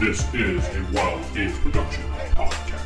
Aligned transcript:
This 0.00 0.32
is 0.32 0.64
a 0.64 0.82
Wild 0.94 1.34
Games 1.34 1.58
Production 1.58 2.02
podcast. 2.34 2.80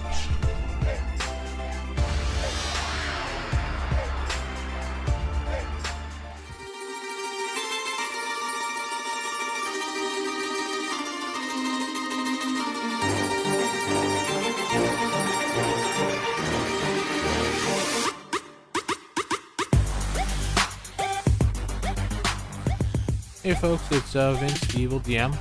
Hey 23.44 23.54
folks, 23.54 23.82
it's 23.92 24.16
uh, 24.16 24.32
Vince 24.32 24.74
Evil 24.74 24.98
DM, 24.98 25.32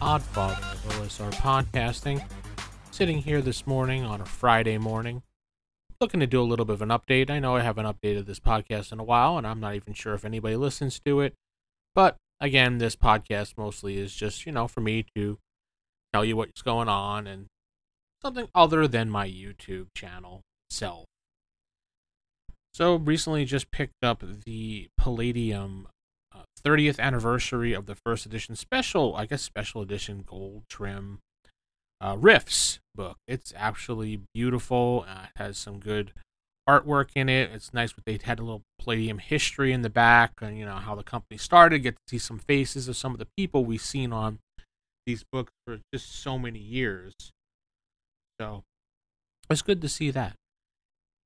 Podfather 0.00 0.72
of 0.72 0.92
OSR 1.00 1.32
Podcasting, 1.36 2.22
sitting 2.90 3.18
here 3.18 3.40
this 3.40 3.66
morning 3.66 4.04
on 4.04 4.20
a 4.20 4.26
Friday 4.26 4.76
morning, 4.76 5.22
looking 6.00 6.20
to 6.20 6.26
do 6.26 6.40
a 6.40 6.44
little 6.44 6.66
bit 6.66 6.74
of 6.74 6.82
an 6.82 6.90
update. 6.90 7.30
I 7.30 7.38
know 7.38 7.56
I 7.56 7.62
haven't 7.62 7.86
updated 7.86 8.26
this 8.26 8.38
podcast 8.38 8.92
in 8.92 9.00
a 9.00 9.04
while, 9.04 9.38
and 9.38 9.46
I'm 9.46 9.58
not 9.58 9.74
even 9.74 9.94
sure 9.94 10.12
if 10.12 10.24
anybody 10.24 10.54
listens 10.54 11.00
to 11.06 11.20
it. 11.20 11.34
But 11.94 12.16
again, 12.40 12.76
this 12.76 12.94
podcast 12.94 13.54
mostly 13.56 13.96
is 13.96 14.14
just, 14.14 14.44
you 14.44 14.52
know, 14.52 14.68
for 14.68 14.82
me 14.82 15.06
to 15.14 15.38
tell 16.12 16.26
you 16.26 16.36
what's 16.36 16.60
going 16.60 16.88
on 16.88 17.26
and 17.26 17.46
something 18.20 18.48
other 18.54 18.86
than 18.86 19.08
my 19.08 19.26
YouTube 19.26 19.86
channel 19.94 20.42
itself. 20.68 21.06
So 22.74 22.96
recently 22.96 23.46
just 23.46 23.70
picked 23.70 24.04
up 24.04 24.22
the 24.44 24.88
Palladium 24.98 25.88
30th 26.66 26.98
anniversary 26.98 27.72
of 27.72 27.86
the 27.86 27.94
first 27.94 28.26
edition 28.26 28.56
special, 28.56 29.14
I 29.14 29.26
guess 29.26 29.42
special 29.42 29.82
edition 29.82 30.24
gold 30.26 30.64
trim 30.68 31.20
uh, 32.00 32.16
Rifts 32.18 32.80
book. 32.94 33.18
It's 33.28 33.52
actually 33.56 34.20
beautiful. 34.34 35.04
Uh, 35.08 35.24
it 35.24 35.30
has 35.36 35.58
some 35.58 35.78
good 35.78 36.12
artwork 36.68 37.10
in 37.14 37.28
it. 37.28 37.50
It's 37.52 37.72
nice 37.72 37.92
that 37.92 38.04
they 38.04 38.18
had 38.22 38.40
a 38.40 38.42
little 38.42 38.62
Palladium 38.80 39.18
history 39.18 39.72
in 39.72 39.82
the 39.82 39.90
back 39.90 40.32
and 40.40 40.58
you 40.58 40.64
know 40.64 40.76
how 40.76 40.94
the 40.94 41.04
company 41.04 41.38
started. 41.38 41.80
Get 41.80 41.94
to 41.94 42.00
see 42.08 42.18
some 42.18 42.38
faces 42.38 42.88
of 42.88 42.96
some 42.96 43.12
of 43.12 43.18
the 43.18 43.28
people 43.36 43.64
we've 43.64 43.80
seen 43.80 44.12
on 44.12 44.40
these 45.06 45.24
books 45.30 45.52
for 45.64 45.78
just 45.94 46.20
so 46.20 46.38
many 46.38 46.58
years. 46.58 47.12
So 48.40 48.64
it's 49.48 49.62
good 49.62 49.80
to 49.82 49.88
see 49.88 50.10
that. 50.10 50.34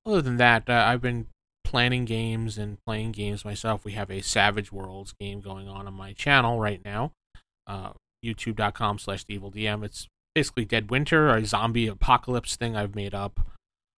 Other 0.05 0.23
than 0.23 0.37
that, 0.37 0.69
uh, 0.69 0.85
I've 0.87 1.01
been 1.01 1.27
planning 1.71 2.05
games 2.05 2.59
and 2.59 2.79
playing 2.85 3.13
games 3.13 3.45
myself. 3.45 3.85
We 3.85 3.93
have 3.93 4.11
a 4.11 4.23
Savage 4.23 4.73
Worlds 4.73 5.15
game 5.21 5.41
going 5.41 5.69
on 5.69 5.87
on 5.87 5.95
my 5.95 6.13
channel 6.13 6.59
right 6.59 6.81
now. 6.85 7.13
Uh, 7.65 7.93
YouTube.com 8.25 8.99
slash 8.99 9.25
EvilDM. 9.27 9.85
It's 9.85 10.09
basically 10.35 10.65
Dead 10.65 10.91
Winter, 10.91 11.29
a 11.29 11.45
zombie 11.45 11.87
apocalypse 11.87 12.57
thing 12.57 12.75
I've 12.77 12.97
made 12.97 13.15
up. 13.15 13.39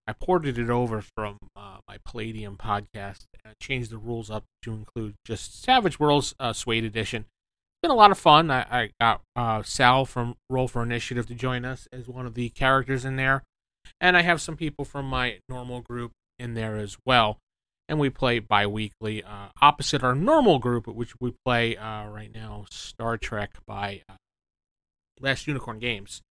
I 0.07 0.13
ported 0.13 0.59
it 0.59 0.69
over 0.69 1.03
from 1.17 1.39
uh, 1.57 1.79
my 1.89 1.97
Palladium 2.05 2.59
podcast 2.59 3.25
and 3.43 3.55
changed 3.59 3.91
the 3.91 3.97
rules 3.97 4.31
up 4.31 4.45
to 4.65 4.75
include 4.75 5.15
just 5.25 5.63
Savage 5.63 5.99
Worlds 5.99 6.35
uh, 6.39 6.53
SWADE 6.53 6.85
Edition. 6.85 7.23
It's 7.23 7.89
been 7.89 7.91
a 7.91 7.95
lot 7.95 8.11
of 8.11 8.19
fun. 8.19 8.51
I, 8.51 8.67
I 8.71 8.91
got 9.01 9.23
uh, 9.35 9.63
Sal 9.63 10.05
from 10.05 10.37
Roll 10.51 10.69
for 10.69 10.83
Initiative 10.83 11.27
to 11.29 11.35
join 11.35 11.65
us 11.65 11.89
as 11.91 12.07
one 12.07 12.27
of 12.27 12.35
the 12.35 12.51
characters 12.51 13.07
in 13.07 13.17
there. 13.17 13.45
And 13.99 14.15
I 14.15 14.23
have 14.23 14.43
some 14.43 14.59
people 14.59 14.85
from 14.85 15.07
my 15.07 15.39
normal 15.49 15.81
group 15.81 16.13
in 16.39 16.53
there 16.53 16.77
as 16.77 16.99
well 17.07 17.39
and 17.89 17.99
we 17.99 18.11
play 18.11 18.39
bi-weekly 18.39 19.23
uh, 19.23 19.49
opposite 19.61 20.03
our 20.03 20.15
normal 20.15 20.59
group 20.59 20.87
which 20.87 21.15
we 21.21 21.35
play 21.45 21.77
uh, 21.77 22.07
right 22.07 22.33
now 22.35 22.65
star 22.71 23.17
trek 23.17 23.53
by 23.67 24.03
uh, 24.09 24.15
last 25.21 25.47
unicorn 25.47 25.79
games 25.79 26.23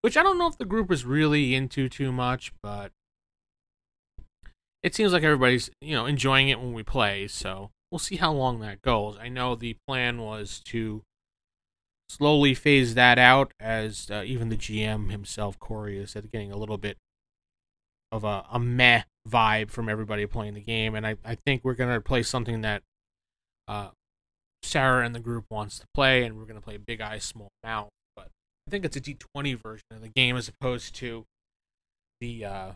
which 0.00 0.16
i 0.16 0.22
don't 0.22 0.38
know 0.38 0.48
if 0.48 0.58
the 0.58 0.64
group 0.64 0.90
is 0.90 1.04
really 1.04 1.54
into 1.54 1.88
too 1.88 2.12
much 2.12 2.52
but 2.62 2.92
it 4.82 4.94
seems 4.94 5.12
like 5.12 5.22
everybody's 5.22 5.70
you 5.80 5.94
know 5.94 6.06
enjoying 6.06 6.48
it 6.48 6.60
when 6.60 6.72
we 6.72 6.82
play 6.82 7.26
so 7.26 7.70
we'll 7.94 8.00
see 8.00 8.16
how 8.16 8.32
long 8.32 8.58
that 8.58 8.82
goes. 8.82 9.16
I 9.20 9.28
know 9.28 9.54
the 9.54 9.76
plan 9.86 10.20
was 10.20 10.60
to 10.64 11.04
slowly 12.08 12.52
phase 12.52 12.94
that 12.96 13.20
out 13.20 13.52
as 13.60 14.10
uh, 14.10 14.24
even 14.26 14.48
the 14.48 14.56
gm 14.56 15.12
himself 15.12 15.60
corey 15.60 15.98
is 15.98 16.16
getting 16.32 16.50
a 16.50 16.56
little 16.56 16.76
bit 16.76 16.98
of 18.12 18.24
a, 18.24 18.44
a 18.50 18.58
meh 18.58 19.02
vibe 19.28 19.70
from 19.70 19.88
everybody 19.88 20.26
playing 20.26 20.54
the 20.54 20.60
game, 20.60 20.94
and 20.94 21.06
I, 21.06 21.16
I 21.24 21.34
think 21.34 21.64
we're 21.64 21.74
gonna 21.74 22.00
play 22.00 22.22
something 22.22 22.60
that 22.62 22.82
uh, 23.68 23.88
Sarah 24.62 25.04
and 25.04 25.14
the 25.14 25.20
group 25.20 25.46
wants 25.50 25.78
to 25.78 25.86
play, 25.94 26.24
and 26.24 26.38
we're 26.38 26.46
gonna 26.46 26.60
play 26.60 26.76
Big 26.76 27.00
Eye 27.00 27.18
Small 27.18 27.48
Mouth. 27.62 27.90
But 28.16 28.28
I 28.66 28.70
think 28.70 28.84
it's 28.84 28.96
a 28.96 29.00
D20 29.00 29.60
version 29.62 29.86
of 29.92 30.02
the 30.02 30.08
game 30.08 30.36
as 30.36 30.48
opposed 30.48 30.94
to 30.96 31.24
the 32.20 32.44
uh, 32.44 32.70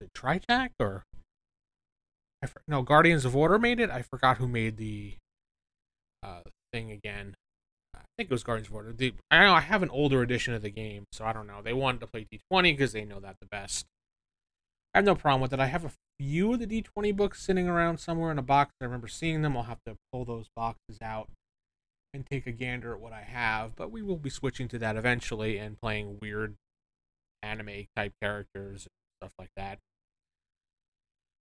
the 0.00 0.08
Tritac 0.14 0.70
or 0.78 1.04
I 2.42 2.46
for, 2.46 2.60
no 2.68 2.82
Guardians 2.82 3.24
of 3.24 3.34
Order 3.34 3.58
made 3.58 3.80
it. 3.80 3.90
I 3.90 4.02
forgot 4.02 4.38
who 4.38 4.48
made 4.48 4.76
the 4.76 5.14
uh, 6.22 6.40
thing 6.72 6.90
again. 6.90 7.34
I 7.94 8.00
think 8.16 8.30
it 8.30 8.34
was 8.34 8.44
Guardians 8.44 8.68
of 8.68 8.74
Order. 8.74 8.92
The, 8.92 9.14
I 9.30 9.44
know 9.44 9.54
I 9.54 9.60
have 9.60 9.82
an 9.82 9.90
older 9.90 10.22
edition 10.22 10.54
of 10.54 10.62
the 10.62 10.70
game, 10.70 11.04
so 11.12 11.24
I 11.24 11.32
don't 11.32 11.46
know. 11.46 11.62
They 11.62 11.72
wanted 11.72 12.00
to 12.00 12.06
play 12.06 12.26
D20 12.32 12.62
because 12.76 12.92
they 12.92 13.04
know 13.04 13.20
that 13.20 13.36
the 13.40 13.46
best. 13.46 13.86
I 14.96 15.00
have 15.00 15.04
no 15.04 15.14
problem 15.14 15.42
with 15.42 15.52
it. 15.52 15.60
I 15.60 15.66
have 15.66 15.84
a 15.84 15.92
few 16.18 16.54
of 16.54 16.58
the 16.58 16.66
D20 16.66 17.14
books 17.14 17.42
sitting 17.42 17.68
around 17.68 17.98
somewhere 17.98 18.32
in 18.32 18.38
a 18.38 18.42
box. 18.42 18.72
I 18.80 18.86
remember 18.86 19.08
seeing 19.08 19.42
them. 19.42 19.54
I'll 19.54 19.64
have 19.64 19.82
to 19.84 19.96
pull 20.10 20.24
those 20.24 20.46
boxes 20.56 20.96
out 21.02 21.28
and 22.14 22.24
take 22.24 22.46
a 22.46 22.50
gander 22.50 22.94
at 22.94 23.00
what 23.00 23.12
I 23.12 23.20
have. 23.20 23.76
But 23.76 23.90
we 23.90 24.00
will 24.00 24.16
be 24.16 24.30
switching 24.30 24.68
to 24.68 24.78
that 24.78 24.96
eventually 24.96 25.58
and 25.58 25.78
playing 25.78 26.16
weird 26.22 26.54
anime 27.42 27.88
type 27.94 28.14
characters 28.22 28.86
and 28.86 29.20
stuff 29.20 29.34
like 29.38 29.50
that. 29.54 29.80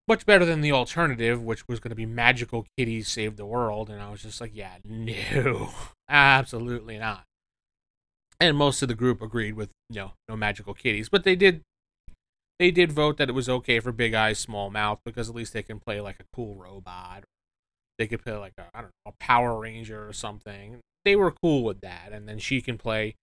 Much 0.05 0.25
better 0.25 0.43
than 0.43 0.59
the 0.59 0.73
alternative, 0.73 1.41
which 1.41 1.65
was 1.65 1.79
going 1.79 1.91
to 1.91 1.95
be 1.95 2.05
Magical 2.05 2.65
Kitties 2.77 3.07
Save 3.07 3.37
the 3.37 3.45
World. 3.45 3.89
And 3.89 4.01
I 4.01 4.11
was 4.11 4.21
just 4.21 4.41
like, 4.41 4.51
yeah, 4.53 4.79
no, 4.83 5.69
absolutely 6.09 6.97
not. 6.97 7.23
And 8.37 8.57
most 8.57 8.81
of 8.81 8.89
the 8.89 8.95
group 8.95 9.21
agreed 9.21 9.53
with, 9.53 9.69
you 9.89 10.01
know, 10.01 10.11
no 10.27 10.35
magical 10.35 10.73
kitties. 10.73 11.07
But 11.07 11.23
they 11.23 11.37
did 11.37 11.61
they 12.59 12.71
did 12.71 12.91
vote 12.91 13.17
that 13.17 13.29
it 13.29 13.33
was 13.33 13.49
okay 13.49 13.79
for 13.79 13.91
Big 13.91 14.13
Eyes 14.13 14.39
Small 14.39 14.69
Mouth 14.69 14.99
because 15.03 15.29
at 15.29 15.35
least 15.35 15.53
they 15.53 15.63
can 15.63 15.79
play 15.79 15.99
like 15.99 16.19
a 16.19 16.25
cool 16.33 16.55
robot. 16.55 17.23
They 17.97 18.07
could 18.07 18.23
play 18.23 18.33
like 18.33 18.53
a 18.57 18.65
I 18.73 18.81
don't 18.81 18.91
know 19.05 19.11
a 19.11 19.23
Power 19.23 19.59
Ranger 19.59 20.07
or 20.07 20.13
something. 20.13 20.79
They 21.03 21.15
were 21.15 21.31
cool 21.31 21.63
with 21.63 21.81
that, 21.81 22.11
and 22.11 22.27
then 22.27 22.39
she 22.39 22.61
can 22.61 22.77
play, 22.77 23.15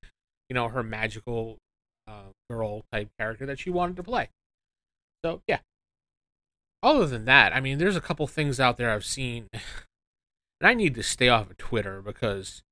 you 0.49 0.55
know, 0.55 0.69
her 0.69 0.83
magical 0.83 1.59
uh, 2.07 2.31
girl 2.51 2.83
type 2.93 3.09
character 3.19 3.47
that 3.47 3.59
she 3.59 3.71
wanted 3.71 3.97
to 3.97 4.03
play. 4.03 4.29
So 5.25 5.41
yeah. 5.49 5.61
Other 6.83 7.07
than 7.07 7.25
that, 7.27 7.55
I 7.55 7.61
mean, 7.61 7.79
there's 7.79 7.97
a 7.97 8.01
couple 8.01 8.27
things 8.27 8.59
out 8.59 8.77
there 8.77 8.91
I've 8.91 9.05
seen, 9.05 9.49
and 9.55 9.63
I 10.63 10.75
need 10.75 10.95
to 10.97 11.03
stay 11.03 11.29
off 11.29 11.51
of 11.51 11.57
Twitter 11.57 12.03
because 12.03 12.63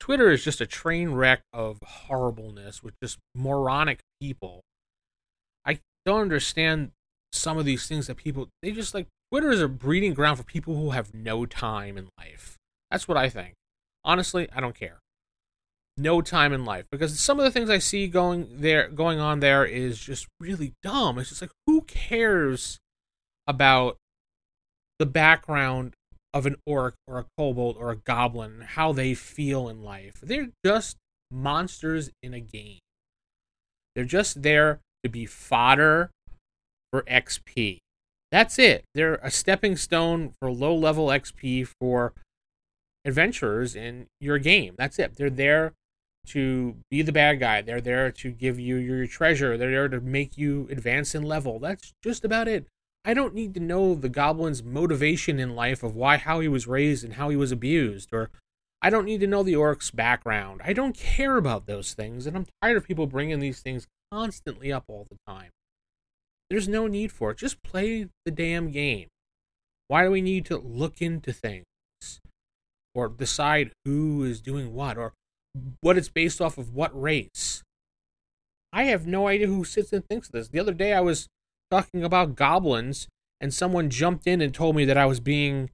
Twitter 0.00 0.30
is 0.30 0.44
just 0.44 0.60
a 0.60 0.66
train 0.66 1.10
wreck 1.10 1.42
of 1.52 1.78
horribleness 1.82 2.82
with 2.82 2.94
just 3.02 3.18
moronic 3.34 4.00
people 4.20 4.62
don't 6.06 6.22
understand 6.22 6.92
some 7.32 7.58
of 7.58 7.66
these 7.66 7.86
things 7.86 8.06
that 8.06 8.16
people 8.16 8.48
they 8.62 8.72
just 8.72 8.94
like 8.94 9.06
Twitter 9.30 9.50
is 9.50 9.60
a 9.60 9.68
breeding 9.68 10.14
ground 10.14 10.38
for 10.38 10.44
people 10.44 10.76
who 10.76 10.90
have 10.90 11.12
no 11.12 11.44
time 11.44 11.98
in 11.98 12.08
life. 12.18 12.56
That's 12.90 13.08
what 13.08 13.18
I 13.18 13.28
think. 13.28 13.54
Honestly, 14.04 14.48
I 14.54 14.60
don't 14.60 14.74
care. 14.74 15.00
No 15.98 16.22
time 16.22 16.52
in 16.52 16.64
life 16.64 16.84
because 16.90 17.18
some 17.18 17.38
of 17.38 17.44
the 17.44 17.50
things 17.50 17.68
I 17.68 17.78
see 17.78 18.06
going 18.06 18.46
there 18.60 18.88
going 18.88 19.18
on 19.18 19.40
there 19.40 19.64
is 19.64 19.98
just 19.98 20.26
really 20.38 20.74
dumb. 20.82 21.18
It's 21.18 21.30
just 21.30 21.42
like 21.42 21.50
who 21.66 21.82
cares 21.82 22.78
about 23.46 23.96
the 24.98 25.06
background 25.06 25.94
of 26.32 26.46
an 26.46 26.56
orc 26.66 26.94
or 27.08 27.18
a 27.18 27.26
kobold 27.38 27.76
or 27.78 27.90
a 27.90 27.96
goblin, 27.96 28.60
how 28.60 28.92
they 28.92 29.14
feel 29.14 29.68
in 29.68 29.82
life. 29.82 30.20
They're 30.22 30.48
just 30.64 30.96
monsters 31.30 32.10
in 32.22 32.34
a 32.34 32.40
game. 32.40 32.78
They're 33.94 34.04
just 34.04 34.42
there 34.42 34.80
to 35.02 35.08
be 35.08 35.26
fodder 35.26 36.10
for 36.92 37.02
XP. 37.02 37.78
That's 38.32 38.58
it. 38.58 38.84
They're 38.94 39.16
a 39.16 39.30
stepping 39.30 39.76
stone 39.76 40.32
for 40.38 40.50
low 40.50 40.74
level 40.74 41.08
XP 41.08 41.68
for 41.80 42.12
adventurers 43.04 43.76
in 43.76 44.06
your 44.20 44.38
game. 44.38 44.74
That's 44.76 44.98
it. 44.98 45.16
They're 45.16 45.30
there 45.30 45.72
to 46.28 46.76
be 46.90 47.02
the 47.02 47.12
bad 47.12 47.38
guy. 47.38 47.62
They're 47.62 47.80
there 47.80 48.10
to 48.10 48.30
give 48.30 48.58
you 48.58 48.76
your 48.76 49.06
treasure. 49.06 49.56
They're 49.56 49.70
there 49.70 49.88
to 49.88 50.00
make 50.00 50.36
you 50.36 50.66
advance 50.70 51.14
in 51.14 51.22
level. 51.22 51.58
That's 51.58 51.92
just 52.02 52.24
about 52.24 52.48
it. 52.48 52.66
I 53.04 53.14
don't 53.14 53.34
need 53.34 53.54
to 53.54 53.60
know 53.60 53.94
the 53.94 54.08
goblin's 54.08 54.64
motivation 54.64 55.38
in 55.38 55.54
life 55.54 55.84
of 55.84 55.94
why 55.94 56.16
how 56.16 56.40
he 56.40 56.48
was 56.48 56.66
raised 56.66 57.04
and 57.04 57.14
how 57.14 57.28
he 57.28 57.36
was 57.36 57.52
abused 57.52 58.12
or 58.12 58.30
I 58.82 58.90
don't 58.90 59.04
need 59.04 59.20
to 59.20 59.26
know 59.26 59.42
the 59.42 59.56
orc's 59.56 59.90
background. 59.90 60.60
I 60.64 60.72
don't 60.72 60.96
care 60.96 61.36
about 61.36 61.66
those 61.66 61.94
things 61.94 62.26
and 62.26 62.36
I'm 62.36 62.46
tired 62.60 62.76
of 62.76 62.86
people 62.86 63.06
bringing 63.06 63.38
these 63.38 63.60
things 63.60 63.86
constantly 64.10 64.72
up 64.72 64.84
all 64.88 65.06
the 65.10 65.18
time. 65.26 65.50
There's 66.50 66.68
no 66.68 66.86
need 66.86 67.12
for 67.12 67.32
it. 67.32 67.38
Just 67.38 67.62
play 67.62 68.08
the 68.24 68.30
damn 68.30 68.70
game. 68.70 69.08
Why 69.88 70.04
do 70.04 70.10
we 70.10 70.20
need 70.20 70.44
to 70.46 70.58
look 70.58 71.00
into 71.00 71.32
things 71.32 71.64
or 72.94 73.08
decide 73.08 73.72
who 73.84 74.24
is 74.24 74.40
doing 74.40 74.72
what 74.74 74.96
or 74.96 75.12
what 75.80 75.96
it's 75.96 76.08
based 76.08 76.40
off 76.40 76.58
of 76.58 76.74
what 76.74 77.00
race. 77.00 77.62
I 78.72 78.84
have 78.84 79.06
no 79.06 79.26
idea 79.28 79.46
who 79.46 79.64
sits 79.64 79.92
and 79.92 80.04
thinks 80.06 80.28
this. 80.28 80.48
The 80.48 80.58
other 80.58 80.74
day 80.74 80.92
I 80.92 81.00
was 81.00 81.28
talking 81.70 82.04
about 82.04 82.34
goblins 82.34 83.08
and 83.40 83.52
someone 83.52 83.90
jumped 83.90 84.26
in 84.26 84.40
and 84.40 84.54
told 84.54 84.76
me 84.76 84.84
that 84.84 84.96
I 84.96 85.06
was 85.06 85.20
being 85.20 85.70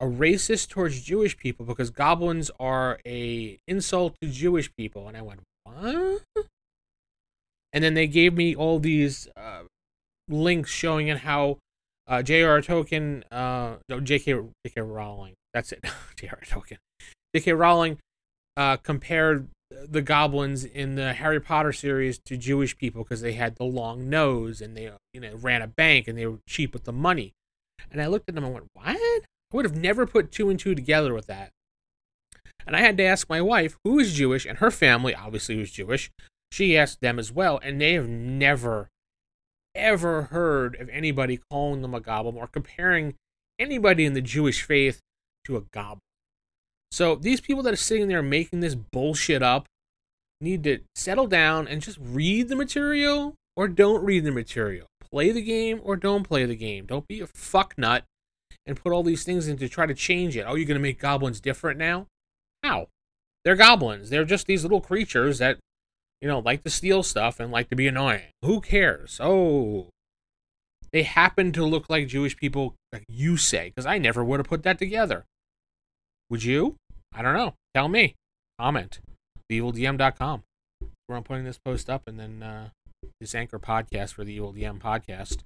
a 0.00 0.06
racist 0.06 0.68
towards 0.68 1.02
Jewish 1.02 1.36
people 1.36 1.66
because 1.66 1.90
goblins 1.90 2.50
are 2.60 3.00
a 3.06 3.58
insult 3.66 4.16
to 4.20 4.28
Jewish 4.28 4.70
people 4.76 5.08
and 5.08 5.16
I 5.16 5.22
went, 5.22 5.40
"What?" 5.64 6.22
And 7.72 7.84
then 7.84 7.94
they 7.94 8.06
gave 8.06 8.34
me 8.34 8.54
all 8.54 8.78
these 8.78 9.28
uh, 9.36 9.62
links 10.28 10.70
showing 10.70 11.08
in 11.08 11.18
how 11.18 11.58
uh, 12.06 12.22
J.R. 12.22 12.60
Tolkien, 12.62 13.22
uh, 13.30 13.76
no, 13.88 14.00
J.K. 14.00 14.32
J.K. 14.66 14.80
Rowling, 14.80 15.34
that's 15.52 15.72
it, 15.72 15.84
J.R. 16.16 16.40
Tolkien, 16.46 16.78
J.K. 17.34 17.52
Rowling 17.52 17.98
uh, 18.56 18.78
compared 18.78 19.48
the 19.70 20.00
goblins 20.00 20.64
in 20.64 20.94
the 20.94 21.12
Harry 21.12 21.40
Potter 21.40 21.72
series 21.72 22.18
to 22.24 22.36
Jewish 22.36 22.76
people 22.76 23.04
because 23.04 23.20
they 23.20 23.34
had 23.34 23.56
the 23.56 23.64
long 23.64 24.08
nose 24.08 24.62
and 24.62 24.76
they, 24.76 24.90
you 25.12 25.20
know, 25.20 25.34
ran 25.36 25.60
a 25.60 25.66
bank 25.66 26.08
and 26.08 26.16
they 26.16 26.26
were 26.26 26.38
cheap 26.48 26.72
with 26.72 26.84
the 26.84 26.92
money. 26.92 27.32
And 27.90 28.00
I 28.00 28.06
looked 28.06 28.28
at 28.28 28.34
them 28.34 28.44
and 28.44 28.54
went, 28.54 28.66
"What?" 28.72 28.96
I 28.96 29.20
would 29.52 29.64
have 29.64 29.76
never 29.76 30.06
put 30.06 30.32
two 30.32 30.50
and 30.50 30.58
two 30.58 30.74
together 30.74 31.14
with 31.14 31.26
that. 31.26 31.50
And 32.66 32.76
I 32.76 32.80
had 32.80 32.96
to 32.98 33.04
ask 33.04 33.28
my 33.28 33.40
wife, 33.40 33.76
who 33.84 33.98
is 33.98 34.14
Jewish, 34.14 34.44
and 34.44 34.58
her 34.58 34.70
family 34.70 35.14
obviously 35.14 35.56
was 35.56 35.70
Jewish. 35.70 36.10
She 36.50 36.76
asked 36.76 37.00
them 37.00 37.18
as 37.18 37.30
well, 37.30 37.58
and 37.62 37.80
they 37.80 37.94
have 37.94 38.08
never 38.08 38.88
ever 39.74 40.22
heard 40.22 40.74
of 40.80 40.88
anybody 40.88 41.38
calling 41.50 41.82
them 41.82 41.94
a 41.94 42.00
goblin 42.00 42.36
or 42.36 42.48
comparing 42.48 43.14
anybody 43.58 44.04
in 44.04 44.12
the 44.12 44.20
Jewish 44.20 44.62
faith 44.62 45.00
to 45.44 45.56
a 45.56 45.60
goblin. 45.72 46.00
So 46.90 47.14
these 47.14 47.40
people 47.40 47.62
that 47.64 47.72
are 47.74 47.76
sitting 47.76 48.08
there 48.08 48.22
making 48.22 48.60
this 48.60 48.74
bullshit 48.74 49.42
up 49.42 49.66
need 50.40 50.64
to 50.64 50.80
settle 50.94 51.26
down 51.26 51.68
and 51.68 51.82
just 51.82 51.98
read 52.00 52.48
the 52.48 52.56
material 52.56 53.34
or 53.56 53.68
don't 53.68 54.04
read 54.04 54.24
the 54.24 54.32
material. 54.32 54.86
Play 55.00 55.32
the 55.32 55.42
game 55.42 55.80
or 55.82 55.96
don't 55.96 56.22
play 56.22 56.44
the 56.44 56.56
game. 56.56 56.86
Don't 56.86 57.08
be 57.08 57.20
a 57.20 57.26
fuck 57.26 57.74
nut 57.76 58.04
and 58.66 58.80
put 58.80 58.92
all 58.92 59.02
these 59.02 59.24
things 59.24 59.48
in 59.48 59.56
to 59.58 59.68
try 59.68 59.86
to 59.86 59.94
change 59.94 60.36
it. 60.36 60.44
Oh, 60.46 60.54
you're 60.54 60.66
going 60.66 60.76
to 60.76 60.82
make 60.82 61.00
goblins 61.00 61.40
different 61.40 61.78
now? 61.78 62.06
How? 62.62 62.88
They're 63.44 63.56
goblins. 63.56 64.10
They're 64.10 64.24
just 64.24 64.46
these 64.46 64.62
little 64.62 64.80
creatures 64.80 65.38
that 65.38 65.58
you 66.20 66.28
know, 66.28 66.40
like 66.40 66.62
to 66.64 66.70
steal 66.70 67.02
stuff 67.02 67.40
and 67.40 67.52
like 67.52 67.68
to 67.70 67.76
be 67.76 67.86
annoying. 67.86 68.32
Who 68.42 68.60
cares? 68.60 69.18
Oh, 69.22 69.88
they 70.92 71.02
happen 71.02 71.52
to 71.52 71.64
look 71.64 71.88
like 71.88 72.08
Jewish 72.08 72.36
people, 72.36 72.74
like 72.92 73.04
you 73.08 73.36
say, 73.36 73.68
because 73.68 73.86
I 73.86 73.98
never 73.98 74.24
would 74.24 74.40
have 74.40 74.48
put 74.48 74.62
that 74.62 74.78
together. 74.78 75.24
Would 76.30 76.44
you? 76.44 76.76
I 77.14 77.22
don't 77.22 77.34
know. 77.34 77.54
Tell 77.74 77.88
me. 77.88 78.14
Comment. 78.58 78.98
TheEvilDM.com. 79.50 80.42
Where 81.06 81.16
I'm 81.16 81.24
putting 81.24 81.44
this 81.44 81.58
post 81.58 81.88
up, 81.88 82.02
and 82.06 82.18
then 82.18 82.42
uh, 82.42 82.68
this 83.20 83.34
anchor 83.34 83.58
podcast 83.58 84.12
for 84.12 84.24
the 84.24 84.34
Evil 84.34 84.52
DM 84.52 84.78
podcast. 84.78 85.38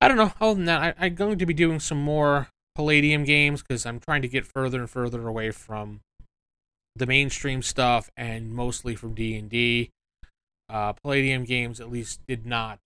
I 0.00 0.08
don't 0.08 0.16
know. 0.16 0.32
Other 0.40 0.54
than 0.54 0.64
that, 0.66 0.96
I, 0.98 1.06
I'm 1.06 1.14
going 1.14 1.38
to 1.38 1.46
be 1.46 1.54
doing 1.54 1.80
some 1.80 2.00
more 2.00 2.48
Palladium 2.74 3.24
games 3.24 3.62
because 3.62 3.86
I'm 3.86 4.00
trying 4.00 4.22
to 4.22 4.28
get 4.28 4.46
further 4.46 4.80
and 4.80 4.90
further 4.90 5.28
away 5.28 5.50
from 5.50 6.00
the 6.96 7.06
mainstream 7.06 7.62
stuff 7.62 8.10
and 8.16 8.52
mostly 8.52 8.94
from 8.94 9.14
D 9.14 9.36
and 9.36 9.48
D. 9.48 9.90
Uh, 10.68 10.92
Palladium 10.92 11.44
games 11.44 11.80
at 11.80 11.90
least 11.90 12.20
did 12.26 12.46
not. 12.46 12.78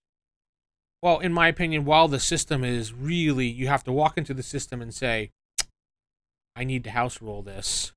Well, 1.02 1.20
in 1.20 1.32
my 1.32 1.48
opinion, 1.48 1.84
while 1.84 2.08
the 2.08 2.18
system 2.18 2.64
is 2.64 2.92
really, 2.92 3.46
you 3.46 3.68
have 3.68 3.84
to 3.84 3.92
walk 3.92 4.18
into 4.18 4.34
the 4.34 4.42
system 4.42 4.82
and 4.82 4.92
say, 4.92 5.30
"I 6.56 6.64
need 6.64 6.82
to 6.84 6.90
house 6.90 7.22
rule 7.22 7.42
this," 7.42 7.92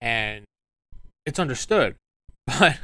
and 0.00 0.44
it's 1.24 1.38
understood, 1.38 1.94
but 2.46 2.78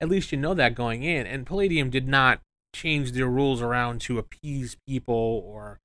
at 0.00 0.08
least 0.08 0.32
you 0.32 0.38
know 0.38 0.54
that 0.54 0.74
going 0.74 1.02
in. 1.02 1.26
And 1.26 1.46
Palladium 1.46 1.90
did 1.90 2.06
not 2.06 2.40
change 2.74 3.12
their 3.12 3.28
rules 3.28 3.60
around 3.60 4.00
to 4.02 4.18
appease 4.18 4.76
people 4.86 5.42
or 5.44 5.78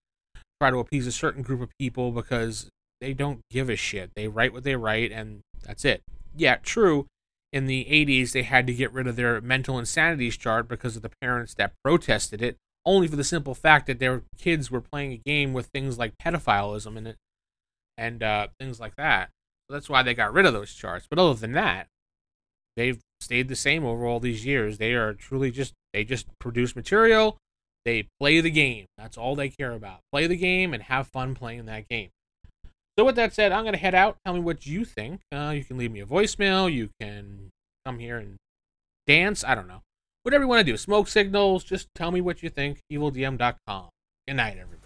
try 0.61 0.71
to 0.71 0.77
appease 0.77 1.07
a 1.07 1.11
certain 1.11 1.43
group 1.43 1.61
of 1.61 1.69
people 1.79 2.11
because 2.11 2.69
they 3.01 3.13
don't 3.13 3.41
give 3.51 3.69
a 3.69 3.75
shit. 3.75 4.11
They 4.15 4.27
write 4.27 4.53
what 4.53 4.63
they 4.63 4.75
write, 4.75 5.11
and 5.11 5.41
that's 5.63 5.85
it. 5.85 6.01
Yeah, 6.35 6.57
true. 6.57 7.07
In 7.53 7.65
the 7.65 7.85
80s, 7.85 8.31
they 8.33 8.43
had 8.43 8.67
to 8.67 8.73
get 8.73 8.91
rid 8.91 9.07
of 9.07 9.15
their 9.15 9.39
mental 9.41 9.79
insanities 9.79 10.37
chart 10.37 10.67
because 10.67 10.95
of 10.95 11.01
the 11.01 11.11
parents 11.21 11.53
that 11.55 11.73
protested 11.83 12.41
it, 12.41 12.57
only 12.85 13.07
for 13.07 13.15
the 13.15 13.23
simple 13.23 13.55
fact 13.55 13.87
that 13.87 13.99
their 13.99 14.23
kids 14.37 14.69
were 14.69 14.81
playing 14.81 15.13
a 15.13 15.17
game 15.17 15.53
with 15.53 15.67
things 15.67 15.97
like 15.97 16.17
pedophilism 16.17 16.97
in 16.97 17.07
it 17.07 17.15
and 17.97 18.21
uh, 18.21 18.47
things 18.59 18.79
like 18.79 18.95
that. 18.95 19.29
So 19.67 19.73
that's 19.73 19.89
why 19.89 20.03
they 20.03 20.13
got 20.13 20.33
rid 20.33 20.45
of 20.45 20.53
those 20.53 20.73
charts. 20.73 21.07
But 21.09 21.19
other 21.19 21.33
than 21.33 21.53
that, 21.53 21.87
they've 22.75 22.99
stayed 23.19 23.47
the 23.47 23.55
same 23.55 23.85
over 23.85 24.05
all 24.05 24.19
these 24.19 24.45
years. 24.45 24.77
They 24.77 24.93
are 24.93 25.13
truly 25.13 25.51
just 25.51 25.73
they 25.93 26.03
just 26.03 26.27
produce 26.39 26.75
material. 26.75 27.37
They 27.85 28.07
play 28.19 28.41
the 28.41 28.51
game. 28.51 28.85
That's 28.97 29.17
all 29.17 29.35
they 29.35 29.49
care 29.49 29.71
about. 29.71 29.99
Play 30.11 30.27
the 30.27 30.35
game 30.35 30.73
and 30.73 30.83
have 30.83 31.07
fun 31.07 31.35
playing 31.35 31.65
that 31.65 31.87
game. 31.87 32.09
So 32.97 33.05
with 33.05 33.15
that 33.15 33.33
said, 33.33 33.51
I'm 33.51 33.63
gonna 33.63 33.77
head 33.77 33.93
out. 33.93 34.17
Tell 34.25 34.33
me 34.33 34.39
what 34.39 34.65
you 34.65 34.83
think. 34.83 35.21
Uh, 35.31 35.53
you 35.55 35.63
can 35.63 35.77
leave 35.77 35.91
me 35.91 35.99
a 35.99 36.05
voicemail. 36.05 36.71
You 36.71 36.89
can 36.99 37.49
come 37.85 37.99
here 37.99 38.17
and 38.17 38.37
dance. 39.05 39.43
I 39.43 39.53
don't 39.55 39.67
know. 39.67 39.81
Whatever 40.23 40.43
you 40.43 40.47
want 40.47 40.65
to 40.65 40.71
do. 40.71 40.77
Smoke 40.77 41.07
signals. 41.07 41.63
Just 41.63 41.87
tell 41.95 42.11
me 42.11 42.21
what 42.21 42.41
you 42.41 42.49
think. 42.49 42.79
EvilDM.com. 42.91 43.89
Good 44.27 44.35
night, 44.35 44.57
everyone. 44.57 44.76